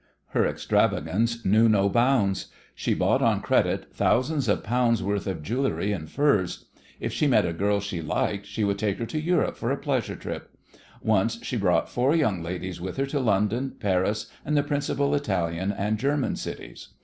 Her 0.29 0.47
extravagance 0.47 1.45
knew 1.45 1.69
no 1.69 1.87
bounds. 1.87 2.47
She 2.73 2.95
bought 2.95 3.21
on 3.21 3.39
credit 3.39 3.93
thousands 3.93 4.47
of 4.47 4.63
pounds 4.63 5.03
worth 5.03 5.27
of 5.27 5.43
jewellery 5.43 5.91
and 5.91 6.09
furs. 6.09 6.65
If 6.99 7.13
she 7.13 7.27
met 7.27 7.45
a 7.45 7.53
girl 7.53 7.79
she 7.79 8.01
liked 8.01 8.47
she 8.47 8.63
would 8.63 8.79
take 8.79 8.97
her 8.97 9.05
to 9.05 9.21
Europe 9.21 9.57
for 9.57 9.69
a 9.69 9.77
pleasure 9.77 10.15
trip. 10.15 10.57
Once 11.03 11.37
she 11.43 11.55
brought 11.55 11.87
four 11.87 12.15
young 12.15 12.41
ladies 12.41 12.81
with 12.81 12.97
her 12.97 13.05
to 13.05 13.19
London, 13.19 13.75
Paris, 13.79 14.25
and 14.43 14.57
the 14.57 14.63
principal 14.63 15.13
Italian 15.13 15.71
and 15.71 15.99
German 15.99 16.35
cities. 16.35 16.87